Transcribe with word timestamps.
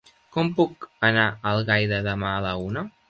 Com 0.35 0.47
puc 0.59 0.87
anar 1.09 1.25
a 1.27 1.51
Algaida 1.53 2.01
demà 2.09 2.33
a 2.39 2.41
la 2.47 2.57
una? 2.71 2.89